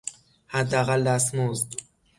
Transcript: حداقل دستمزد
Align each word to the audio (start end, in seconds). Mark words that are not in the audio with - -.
حداقل 0.47 1.03
دستمزد 1.03 1.67